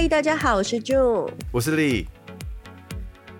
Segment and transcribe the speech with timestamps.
[0.00, 2.06] 嗨，大家好，我是 June，我是 Lee。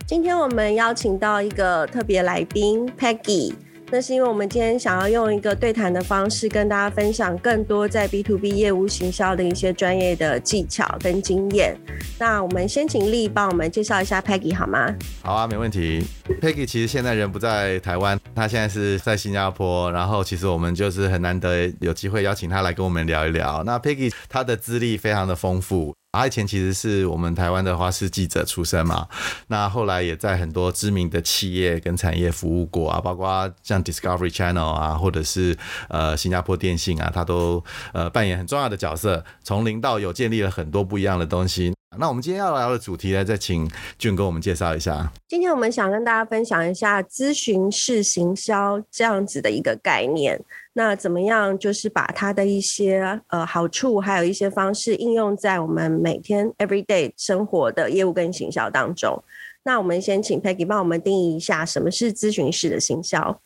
[0.06, 3.54] 今天我们邀请到一个特别来宾 Peggy。
[3.90, 11.75] 那是因为我们今天想要用一个对谈的方式，跟大家分享更多在 B to B 业务行销的一些专业的技巧跟经验。
[12.18, 14.95] 那我们先请 Lee 帮我们介绍一下 Peggy 好吗？
[15.22, 16.04] 好啊，没问题。
[16.42, 19.90] Peggy 其实现在人不在台湾，他现在是在新加坡。
[19.93, 23.64] 然后其实我们就是很难得有机会邀请他来跟我们聊一聊。
[23.64, 25.94] 那 Peggy 他的资历非常的丰富。
[26.13, 29.07] 他以前其实是我们台湾的华视记者出身嘛，
[29.46, 35.56] 那后来也在很多知名的企业跟产业服务过啊，包括像 Discovery Channel 啊，或者是
[35.89, 41.73] 呃新加坡电信啊，他都呃扮演很重要的角色，从零到有建立了很多不一样的东西。
[41.97, 45.12] 那我们今天要聊的主题呢，再请俊哥我们介绍一下。
[45.28, 50.41] 今天我们想跟大家分享一下咨询式行销这样子的一个概念。
[50.72, 59.22] 那怎么样，就是把它的一些呃好处，还有一些方式应用在我们每天 everyday 生活的业务跟行销当中。
[59.64, 63.40] 那我们先请 Peggy 帮我们定义一下什么是咨询式的行销。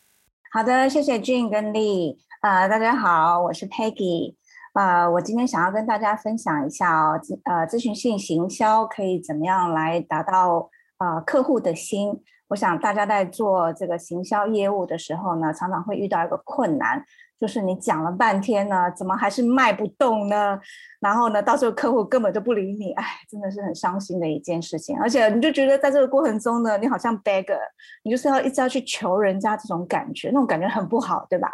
[0.52, 2.16] 好的，谢谢 June 跟 Lee。
[2.42, 4.34] 呃，大家好，我是 Peggy。
[4.74, 12.22] 呃，我今天想要跟大家分享一下哦，呃，咨询性行销可以怎么样来达到呃客户的心？
[12.48, 17.02] 我想大家在做这个行销业务的时候呢，常常会遇到一个困难，
[17.38, 20.58] 就是你讲了半天呢，怎么还是卖不动呢？
[21.00, 24.98] 然后呢，到时候客户根本就不理你，哎，真的是很伤心的一件事情。
[25.00, 27.58] 而且你就觉得在这个过程中呢，你好像 beggar，
[28.04, 31.50] 你就是要一直要去求人家这种感觉，那种感觉很不好，对吧？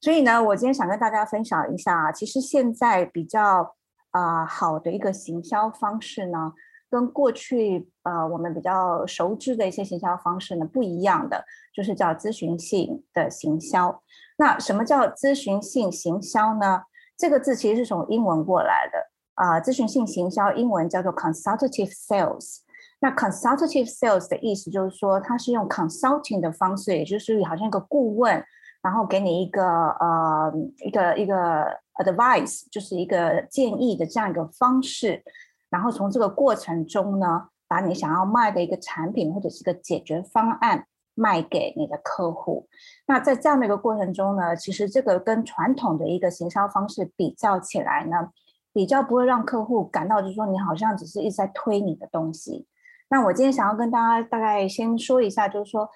[0.00, 3.74] 所以呢，我今天想跟大家分享一下啊，其实现在比较
[4.12, 6.52] 啊、好的一个行销方式呢，
[6.90, 14.02] 跟过去呃我们比较熟知的一些行销方式呢不一样的，就是叫咨询性的行销。
[14.36, 16.82] 那什么叫咨询性行销呢？
[17.16, 18.98] 这个字其实是从英文过来的
[19.34, 22.58] 啊、呃，咨询性行销英文叫做 consultative sales。
[23.00, 28.44] 那 consultative sales 的意思就是说，它是用 consulting 的方式，也就是好像一个顾问。
[28.82, 30.50] 然后给你一个呃
[30.86, 31.66] 一个一个
[32.02, 35.22] advice，就是一个建议的这样一个方式，
[35.70, 42.68] 然后从这个过程中呢，把你想要卖的一个产品或者是一个解决方案卖给你的客户。
[43.06, 48.30] 那在这样的一个过程中呢，其实这个跟传统的一个行销方式比较起来呢，
[48.72, 52.66] 比较不会让客户感到就是说你好像只是一直在推你的东西。
[53.08, 55.88] 那我今天想要跟大家大概先说一下，就是说。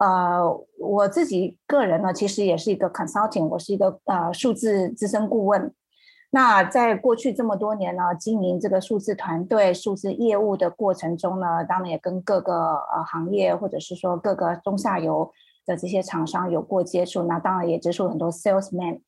[0.00, 0.40] 呃，
[0.78, 5.74] 我自己个人呢，其实也是一个 consulting，我是一个呃数字资深顾问。
[6.32, 15.28] 那在过去这么多年呢，经营这个数字团队、数字业务的过程中呢，当然也跟各个呃行业或者是说各个中下游
[15.66, 17.24] 的这些厂商有过接触。
[17.24, 19.00] 那当然也接触很多 salesman。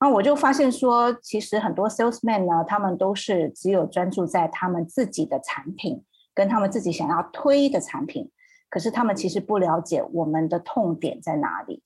[0.00, 8.30] 那我就发现说，其实很多 salesman 呢，他们都是只有专注在他们自己的产品跟他们自己想要推的产品。
[8.68, 11.82] 可是他们其实不了解我们的痛点在哪里，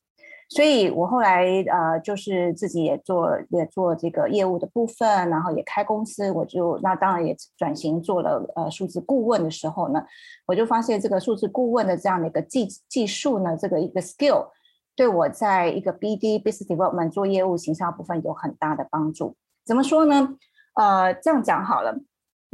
[0.50, 10.04] 所以我后来呃就是自己也做也做这个业务的部分，然后也开公司，我就那当然也转型做了呃数字顾问的时候呢，
[10.46, 14.48] 我就发现这个数字顾问的这样的一个技技术呢，这个一个 skill
[14.96, 19.36] 对我在一个 BD business development 做业务行销部分有很大的帮助。
[19.64, 20.36] 怎么说呢？
[20.74, 21.96] 呃，这样讲好了，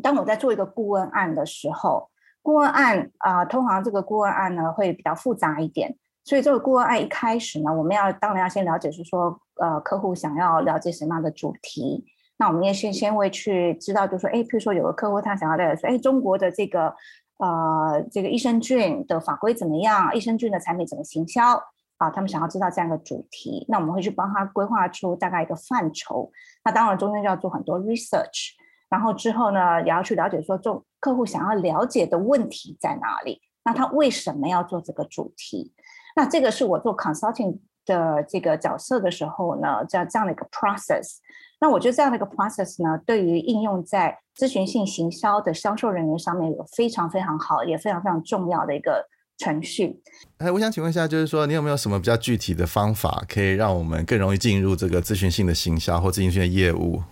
[0.02, 2.10] 当我在做一个顾问案的时候。
[2.42, 5.96] 顾问案啊、通常这个顾问案呢会比较复杂一点，
[6.26, 12.04] 所以这个顾问案一开始呢，我们要当然要先了解是说，呃，客户想要了解什么样的主题，
[12.36, 16.92] 那我们也先先会去知道，就是说，哎，譬如说有个客户他想要了解说，哎，中国的这个
[17.38, 21.62] 呃这个益生菌的法规怎么样，益生菌的产品怎么行销
[21.98, 26.32] 啊，他们想要知道这样一个主题，那我们会去帮他规划出大概一个范畴，
[26.64, 28.50] 那当然中间就要做很多 research。
[28.88, 33.40] 然后之后呢，也要去了解说，这客户想要了解的问题在哪里？
[33.64, 35.72] 那他为什么要做这个主题？
[36.16, 41.18] 那这个是我做 consulting 的这个角色的时候呢，这样这样的一个 process。
[41.60, 50.02] 那我觉得这样的一个 process 呢，对于应用在咨询性行销的销售人员上面有非常非常好，也非常非常重要的一个程序。
[50.38, 57.02] 哎，我想请问一下，就是说你有没有什么比较具体的方法，可以让我们更容易进入这个咨询性的行销或咨询性的业务？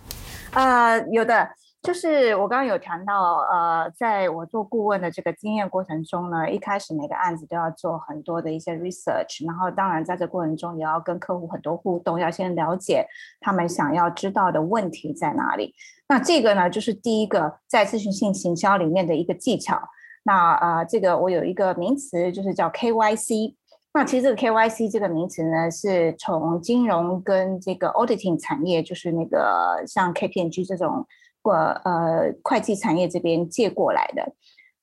[0.51, 1.47] 啊、呃，有的。
[1.85, 13.05] 就是我刚刚有谈到，呃，在我做顾问的这个经验过程中呢，一开始每个案子都要做很多的一些 research，然后当然在这过程中也要跟客户很多互动，要先了解
[13.39, 15.73] 他们想要知道的问题在哪里。
[16.07, 19.79] 那这个呢，就是第一个在咨询性行销里面的一个技巧。
[20.23, 23.53] 那呃，这个我有一个名词，就是叫 KYC。
[23.95, 31.07] 那其实这个 KYC 这个名词呢，是从金融跟这个 auditing 产业，就是那个像 KPMG 这种。
[31.45, 34.33] 过呃会计产业这边借过来的。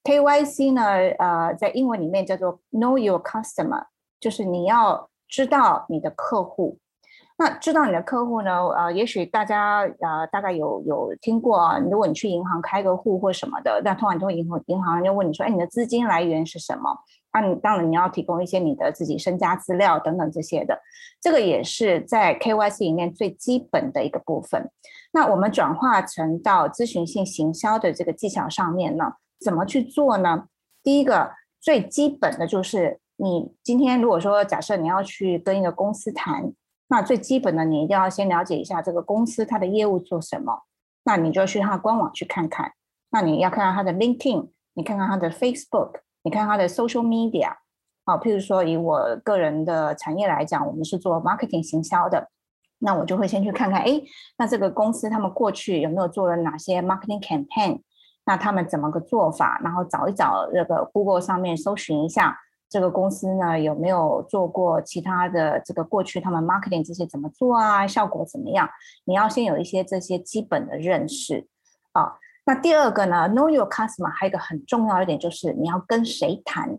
[0.05, 0.85] KYC 呢，
[1.19, 3.87] 呃，在英文里面叫做 Know Your Customer，
[4.21, 6.79] 就是你要知道你的客户。
[7.37, 8.65] 那知道你的客户呢？
[8.77, 11.77] 呃，也许大家呃大概有有听过。
[11.91, 16.97] 如果你去银行开个户或什么的，那通常都银行银行就问你说：“哎，你的资金来源是什么？”
[17.33, 20.81] 那你当然你要提供一些你的自己身家资料等等这些的。
[21.21, 24.71] 这个也是在 KYC 里面最基本的一个部分。
[25.13, 30.47] 那我们转化成到咨询性行销的这个技巧上面呢，怎么去做呢？
[30.83, 36.53] 第一个最基本的就是，你今天如果说假设你要去跟一个公司谈。
[36.89, 40.65] 那最基本的，你一定要先了解一下这个公司它的业务做什么。
[41.05, 42.73] 那你就去它官网去看看。
[43.09, 47.55] 那你要看看它的 LinkedIn，你看看它的 Facebook，你看它的 Social Media。
[48.05, 52.29] 好，譬如说以我个人的产业来讲，我们是做 Marketing 行销的，
[52.79, 54.03] 那我就会先去看看，哎，
[54.39, 57.83] 那这个公司他们过去有没有做了哪些 Marketing Campaign？
[58.25, 59.61] 那他们怎么个做法？
[59.63, 62.39] 然后找一找这个 Google 上面搜寻一下。
[62.69, 67.87] 这个公司呢，有没有做过其他的这个过去他们 marketing 这些怎么做啊？
[67.87, 68.67] 效果怎么样？
[69.05, 71.47] 你要先有一些这些基本的认识
[71.93, 72.15] 啊。
[72.45, 76.79] 那第二个呢，know your customer 还有一个很重要一点就是你要跟谁谈，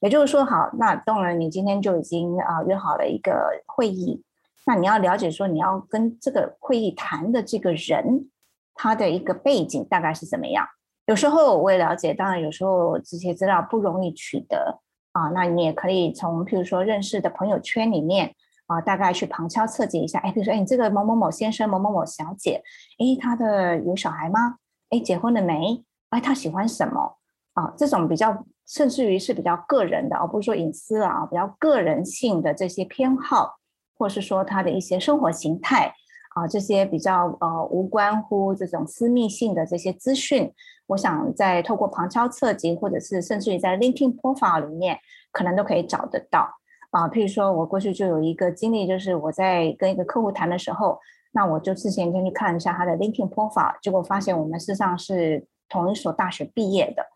[0.00, 4.22] 也就是说，好，那当然你今天就已经啊约好了一个会议，
[4.66, 8.28] 那你要了解说你要跟这个会议谈的这个人
[8.74, 10.66] 他的一个背景大概是怎么样。
[11.06, 14.80] 有时候我也了解，当然有时候这些资料不容易取得。
[15.12, 18.32] 啊，那你也可以从譬如说认识的朋友圈里面
[18.68, 20.20] 啊，大概去旁敲侧击一下。
[20.20, 22.62] 哎，比如说，哎，你这个某某某先生、某某某小姐，
[22.96, 24.58] 哎，他的有小孩吗？
[24.90, 25.84] 哎，结婚了没？
[26.10, 27.16] 哎，他喜欢什么？
[27.54, 33.56] 啊，这种比较甚至于是比较个人的，而不是说隐私啊，比较个人性的这些偏好，
[33.96, 35.94] 或是说他的一些生活形态。
[36.36, 40.54] 啊，这些比较呃无关乎这种私密性的这些资讯，
[40.86, 45.00] 我想在透过旁敲侧击，或者是甚至于在 LinkedIn Profile 里面，
[45.32, 46.48] 可能都可以找得到。
[46.92, 51.00] 啊，譬如说我过去就有一个经历，就是我在跟一个客户谈的时候，
[51.32, 57.06] 那我就之前先去看一下他的 LinkedIn Profile，结果发现我们事实上是同一所大学毕业的。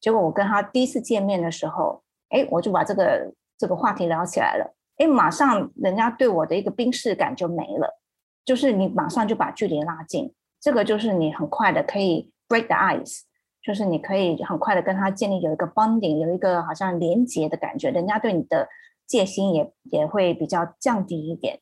[0.00, 8.00] 结果我跟他第一次见面的时候，哎，我就把这个这个话题聊起来了，哎，马上人家对我的一个冰释感就没了。
[8.44, 13.20] 就是你马上就把距离拉近，这个就是你很快的可以 break the ice，
[13.62, 18.68] 就是你可以很快的跟他建立有一个 bonding，有一个好像连结的感觉，人家对你的
[19.06, 21.60] 戒心也也会比较降低一点。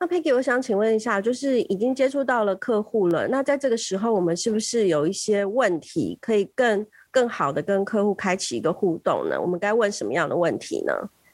[0.00, 9.40] 那 Peggy，我想请问一下，就是已经接触到了客户了，那在这个时候，我们是不是有一些问题可以更更好的跟客户开启一个互动呢？
[9.40, 10.92] 我们该问什么样的问题呢？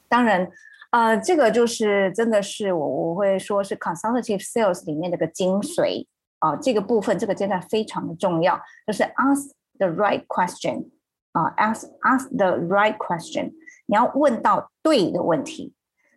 [0.09, 0.51] 当然。
[0.91, 6.07] 呃，这个就是真的是我我会说是 consultative sales 里面的个精髓
[6.39, 8.57] 啊，这个部分这个阶段非常的重要，
[8.87, 10.87] 就是 ask the right question
[11.33, 13.51] 啊，，ask ask the right question，
[13.87, 15.73] 你要问到对的问题。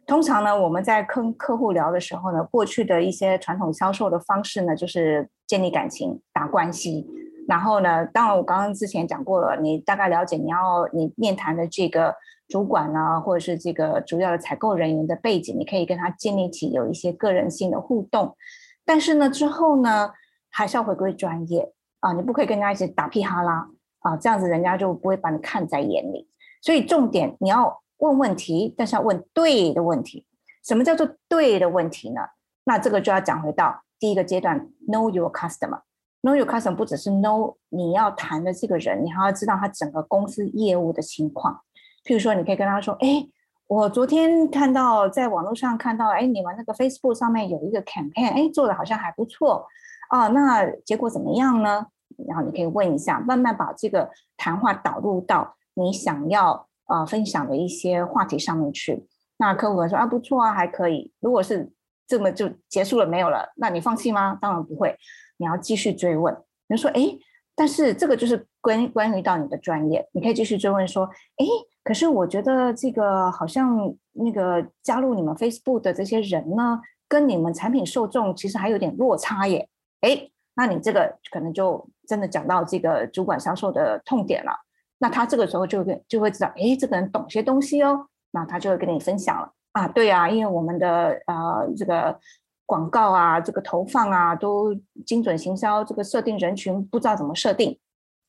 [0.08, 7.06] 通常呢，我们在跟客户聊的时候呢，过去的一些传统销售的方式呢，就是建立感情、打关系，
[7.48, 12.16] 然后呢，当然我刚刚之前讲过了，你大概了解你要你面谈的这个。
[12.50, 18.38] 主管啊，或者是这个主要的采购人员的背景，你可以跟他建立起有一些个人性的互动。
[18.86, 20.14] 但是呢，之后呢，
[20.50, 23.68] 还是要回归专业啊，你不可以跟人家一起打屁哈啦
[24.00, 26.30] 啊，这样子人家就不会把你看在眼里。
[26.62, 30.26] 所以重点你要问问题，但是要问对的问题。
[30.64, 32.22] 什么叫做对的问题呢？
[32.66, 35.82] 那这个就要讲回到第一个阶段，Know your customer。
[36.24, 41.62] Know your customer 不只是 know 你要谈的这个人，你还要知道他整个公司业务的情况。
[42.04, 43.28] 譬如说，你可以跟他说：“哎，
[43.68, 49.66] 我昨天看到在网络上看到，哎，你们那个 Facebook 上面有一个 campaign，哎，做的好像还不错
[50.10, 50.28] 啊。
[50.30, 51.86] 那结果怎么样呢？
[52.28, 59.08] 然后你可以问一下，慢慢把这个谈话导入到你想要啊分享的一些话题上面去。
[59.38, 61.14] 那客户会说啊，不错啊，还可以。
[61.20, 61.72] 如果是
[62.08, 64.38] 这么就结束了没有了，那你放弃吗？
[64.42, 64.98] 当然不会，
[65.38, 66.36] 你要继续追问。
[66.68, 67.16] 你说，哎，
[67.56, 71.06] 但是这个就是关关于到你的专业，你可以继续追问说，
[71.38, 71.46] 哎。”
[71.88, 79.70] 可是我觉得这个好像那个加入你们 Facebook 的这些人呢，跟你们产品受众其实还有点落差耶。
[80.02, 84.52] 哎，那你这个可能就真的讲到这个主管销售的痛点了。
[85.00, 88.08] 那他这个时候就会就会知道，哎，这个人懂些东西哦。
[88.32, 92.20] 那他就会跟你分享了啊，对啊，因为我们的呃这个
[92.66, 94.76] 广告啊，这个投放啊，都
[95.06, 97.80] 精准行销，这个设定人群不知道怎么设定。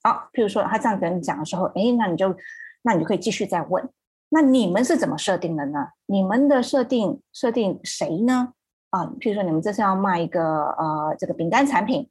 [0.03, 2.35] 好，啊，譬如说他这样跟你讲的时候，哎，那你就。
[2.83, 3.87] 那你就可以继续再问，
[4.29, 5.89] 那你们是怎么设定的呢？
[6.07, 8.53] 你们的设定设定谁呢？
[8.91, 12.09] 啊，譬如说你们这是要卖一个呃这个饼干产品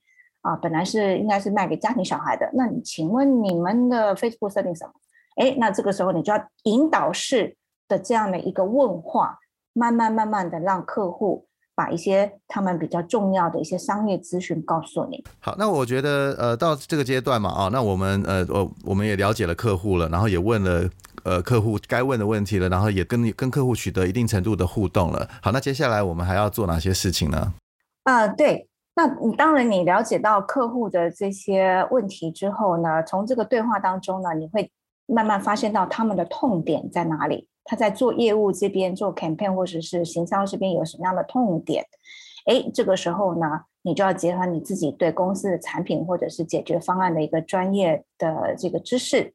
[0.47, 4.93] 啊，本来是应该是卖给家庭小孩的，那你请问你们的 Facebook 设定什么？
[5.35, 7.57] 哎，那这个时候你就要引导式
[7.89, 9.37] 的这样的一个问话，
[9.73, 15.23] 慢慢慢慢的让客户把一些他们比较重要的一些商业资讯告诉你。
[15.39, 20.89] 好，那我觉得呃到这个阶段嘛，啊，那我们呃我我们也了解了客户了，然后也问了
[21.23, 25.29] 呃客户该问的问题了，然后也跟跟客户取得一定程度的互动了。
[25.41, 27.53] 好，那接下来我们还要做哪些事情呢？
[28.05, 34.69] 啊、呃，对，那你当然你了解到客户的这些问题之后呢，从这个对话当中呢，你会。
[35.09, 41.85] 慢慢发现到他们的痛点在哪里，他在做业务这边做 campaign 或者是行销这边有什么样的痛点，
[42.47, 43.47] 诶，这个时候呢，
[43.83, 49.33] 你就要结合你自己对公司的产品或者是解决方案的一个专业的这个知识，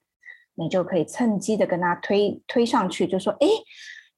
[0.57, 3.49] 你就可以趁机的跟他推推上去，就说，诶，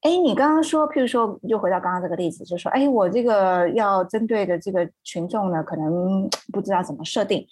[0.05, 7.47] 诶，你刚刚说，譬如说，又回到刚刚这个例子，就说，诶，我这个要针对的这个群众呢，可能不知道怎么设定。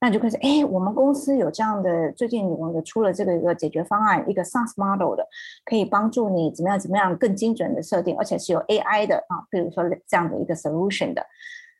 [0.00, 5.26] 那你就开始，哎，我们公司有这样的，最近我们出了这个一个解决方案，一个 SaaS model 的，
[5.64, 11.26] 可以帮助你怎么样怎么样更精准的设定，而且是有 AI 的啊，比如说这样的一个 solution 的，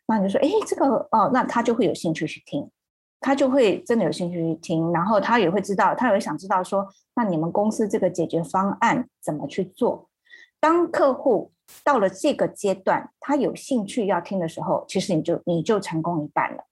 [0.08, 2.68] 那你就说，哎，这个哦，那他就会有兴趣去听，
[3.20, 10.08] 他就会真的有兴趣去听，然后他也会知道，他也会想知道说，那你们公司这个解决方案怎么去做？
[10.60, 11.52] 当客户
[11.84, 16.64] 到了这个阶段，他有兴趣要听的时候，其实你就你就成功一半了。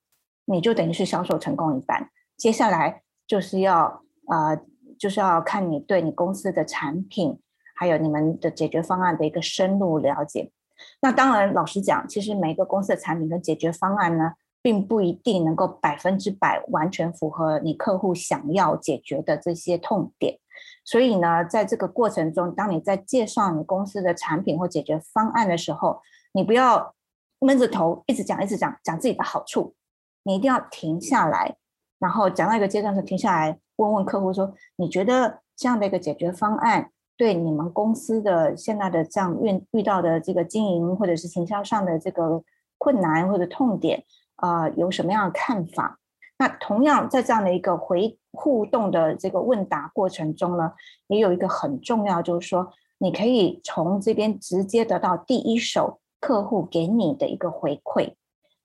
[0.47, 4.61] 你就等于是销售成功一半，接下来就是要呃，
[4.99, 7.41] 就是要看你对你公司的产品，
[7.75, 10.53] 还有你们的解决方案的一个深入了解。
[11.01, 20.39] 那当然，老实讲，其实每个公司的产品跟解决方案呢，并不一定能够百分之百完全符合你客户想要解决的这些痛点。
[20.87, 26.01] 所以呢，在这个过程中，当你在介绍你公司的产品或解决方案的时候，
[26.33, 26.95] 你不要
[27.41, 29.75] 闷着头一直讲一直讲讲自己的好处。
[30.23, 31.57] 你一定要停下来，
[31.99, 42.43] 然后讲到一个阶段时停下来，问问客户说：“你觉得这样的一个解决方案对你们公司的现在的这样遇遇到的这个经营或者是行销上的这个
[42.79, 44.05] 困难或者痛点，
[44.37, 45.99] 呃，有什么样的看法？”
[46.39, 50.73] 那同样在这样的一个回互动的这个问答过程中呢，
[51.07, 58.15] 也有一个很重要，就是说你可以从这边直接得到第一手客户给你的一个回馈。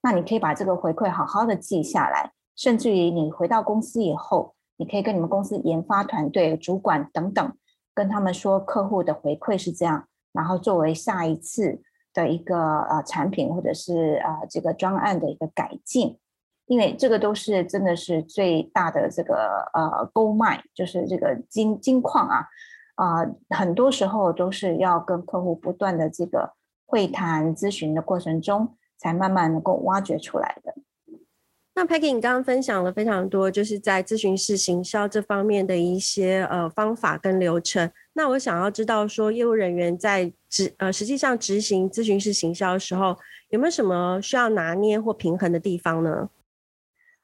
[0.01, 7.53] 那你可以把这个回馈好好的记下来，甚至于你回到公司以后，你可以跟你们公司研发团队、主管等等，
[7.93, 11.81] 跟他们说客户的回馈是这样，然后作为下一次
[12.13, 16.17] 的一个呃产品或者是呃这个专案的一个改进，
[16.67, 22.47] 因为这个都是真的是最大的这个呃 gold mine，就是这个金金矿啊
[22.95, 26.53] 啊、很多时候都是要跟客户不断的这个
[26.85, 28.75] 会谈咨询的过程中。
[29.01, 30.75] 才慢慢能够挖掘出来的。
[31.73, 37.89] 那 Peggy，你刚刚分享了非常多，就是在咨询式行销这方面的一些呃方法跟流程。
[38.11, 43.15] 那我想要知道说，业务人员在执呃实际上执行咨询师行销的时候，
[43.49, 46.29] 有没有什么需要拿捏或平衡的地方呢？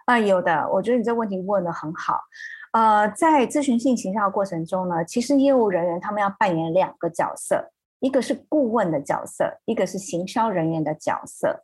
[0.05, 0.69] 啊、有的。
[0.73, 2.21] 我觉得你这问题问的很好。
[2.71, 7.71] 呃，在咨询性行销过程中呢，其实业务人员他们要扮演两个角色。
[8.01, 11.63] 一个是顾问的角色，一个是行销人员的角色。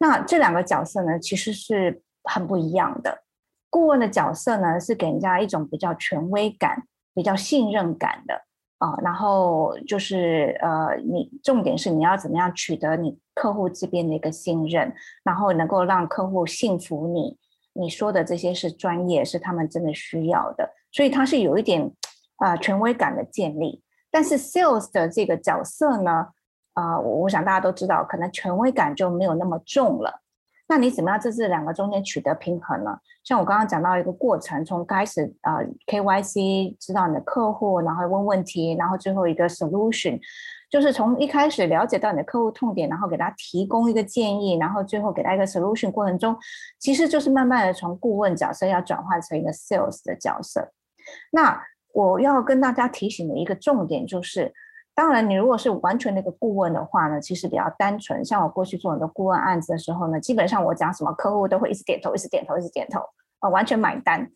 [0.00, 3.24] 那这两个角色呢，其实是很不一样的。
[3.68, 8.44] 顾问的角色呢，是给人家一种比较权威感、比较信任感的
[8.84, 17.38] 啊、然后就是呃，你重点是你要怎么样取得你客户这边的一个信任，然后能够让客户信服你，
[17.72, 20.68] 你说的这些是专业，是他们真的需要的。
[20.92, 21.90] 所以它是有一点
[22.36, 23.82] 啊、权威感的建立。
[24.10, 26.28] 但是 sales 的这个角色呢，
[26.74, 30.20] 啊、呃，我想大家都知道，可能权威感就没有那么重了。
[30.66, 32.96] 那你怎么样在这两个中间取得平衡呢？
[33.22, 40.18] 像我刚刚讲到一个过程，从开始啊、呃、KYC 知道你的客户，然后问问题，然后最后一个 solution，
[40.70, 46.36] 就是从一开始了解到你的客户痛点，然后给他提供一个建议，然后最后给他一个 solution 过程中，
[46.78, 50.72] 其实就是慢慢的从顾问角色要转换成一个 sales 的角色。
[51.30, 54.52] 那我要跟大家提醒的一个重点就是，
[54.94, 58.24] 当然，你如果是完全的一个顾问的话呢，其实比较单纯。
[58.24, 63.00] 像我过去做很多顾问案子的时候呢，基本上我讲什么，客户都会一直点头，一直点头，一直点头，
[63.40, 64.30] 啊，完全买单。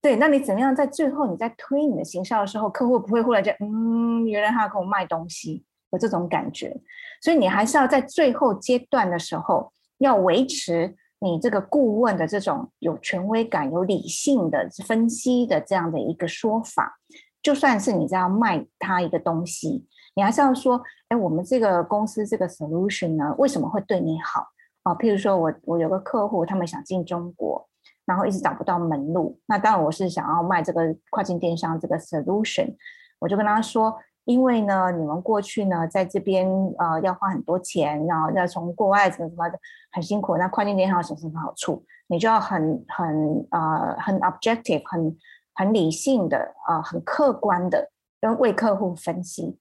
[0.00, 6.76] 对，那你怎么样在最后你在推你的行销的时候，客户不会忽然间，嗯，原来他要跟我卖东西，有这种感觉。
[7.22, 10.96] 所以你还是要在最后阶段的时候，要维持。
[11.24, 16.98] 你这个顾问的这种有权威感、有理性的分析的这样的一个说法，
[17.40, 24.46] 就算是你在要卖他一个东西，你还是要说：哎，我们这个公司这个 solution 呢，为什么会对你好？
[24.82, 27.68] 啊，譬如说我我有个客户，他们想进中国，
[28.04, 29.38] 然后一直找不到门路。
[29.46, 32.74] 那当然我是想要卖这个跨境电商这个 solution，
[33.20, 36.46] 我就跟他说，因为呢，你们过去呢在这边
[36.78, 39.58] 呃要花很多钱，然后要从国外怎么怎么的
[39.92, 40.36] 很辛苦。
[40.36, 41.84] 那跨境电商有什么好处？
[42.08, 45.16] 你就要很很呃很 objective，很
[45.54, 47.88] 很理性的啊、呃，很客观的
[48.20, 49.58] 跟为客户分析。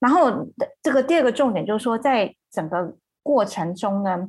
[0.00, 0.46] 然后
[0.82, 4.28] 这个第二个重点就是说，在整个过程中呢。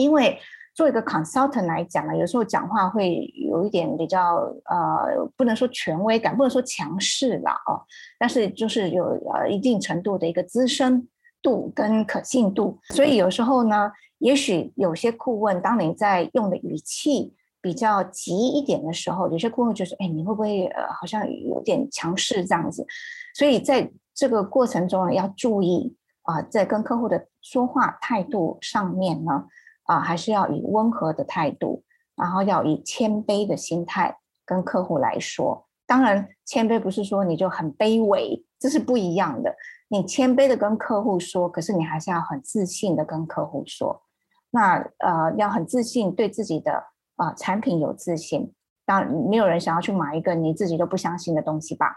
[0.00, 0.38] 因为
[0.76, 4.36] 做一个 consultant 来讲呢，有时候讲话会有一点比较
[4.66, 7.82] 呃，不能说权威感，不能说强势啦哦，
[8.16, 11.08] 但是就是有呃一定程度的一个资深
[11.42, 22.86] 度跟可信度，所以有时候呢，也许有些顾问当你在用的语气比较急一点的时候，有些顾问就说：“哎，你会不会呃好像有点强势这样子？”
[23.34, 29.46] 所以在这个过程中呢，要注意啊、在跟客户的说话态度上面呢。
[29.84, 31.82] 啊，还是要以温和的态度，
[32.14, 35.66] 然后要以谦卑的心态跟客户来说。
[35.86, 39.56] 当然，谦卑不是说你就很卑微，这是不一样的。
[39.88, 44.02] 你谦卑的跟客户说，可是你还是要很自信的跟客户说。
[44.50, 46.84] 那呃，要很自信，对自己的
[47.18, 48.50] 啊、产品有自信。
[48.86, 51.94] 当然，没有人想要去买一个你自己都不相信的东西吧？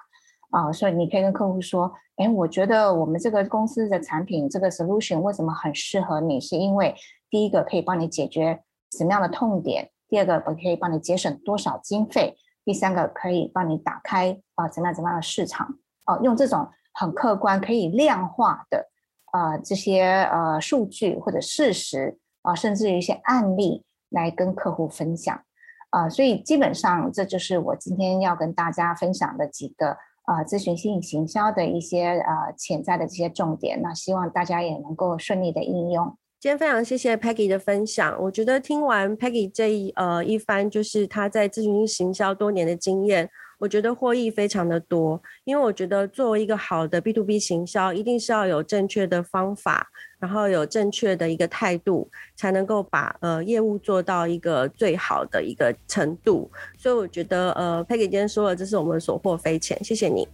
[0.49, 6.41] 啊、所以你可以跟客户说：“哎，我觉得我们这个公司的产品，这个 solution 为什么很适合你？
[6.41, 6.93] 是因为。”
[7.31, 8.61] 第一个可以帮你解决
[8.91, 12.35] 什么样的痛点，第二个我可以帮你节省多少经费，
[12.65, 15.65] 第三个可以帮你打开啊怎么样怎么样的市场
[16.07, 18.85] 哦、啊，用这种很客观可以量化的
[19.31, 25.41] 啊这些呃数据或者事实啊，甚至于一些案例来跟客户分享
[25.89, 36.15] 啊，所以基本上这就是我今天要跟大家分享的几个啊咨询性行销的一些啊潜在的这些重点，那希望大家也能够顺利的应用。
[36.39, 43.29] 今天非常谢谢 Peggy 的分享，我觉得听完 Peggy 这一呃一番，就是他在咨询行销多年的经验，
[43.61, 45.21] 我觉得获益非常的多。
[45.43, 49.87] 因为我觉得作为一个好的 B to B 行销，一定是要有正确的方法，
[50.19, 56.49] 然后有正确的一个态度，才能够把呃业务做到一个最好的一个程度。
[56.75, 60.27] 所以我觉得呃 Peggy 今天说了，这是我们所获非浅，谢谢你，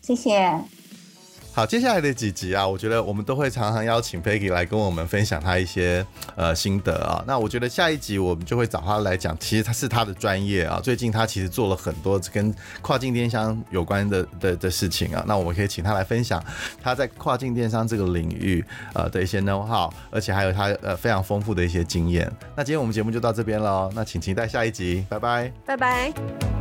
[0.00, 0.87] 谢谢。
[1.58, 7.20] 好，接下来的几集啊，我觉得我们都会常常邀请 Peggy 来跟我们分享他一些呃心得啊。
[7.26, 10.78] 那我觉得下一集我们就会找他来讲，其实他是他的专业啊。
[10.80, 15.24] 最近他其实做了很多跟跨境电商有关的的的事情啊。
[15.26, 16.40] 那我们可以请他来分享
[16.80, 22.30] 他在跨境电商这个领域呃的一些 know how，而且还有他呃非常丰富的一些经验。
[22.54, 26.57] 那今天我们节目就到这边喽，那请期待下一集，拜拜，拜拜。